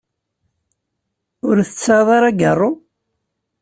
Ur 1.47 1.57
tseɛɛuḍ 1.63 2.09
ara 2.17 2.27
agiṛṛu? 2.31 2.71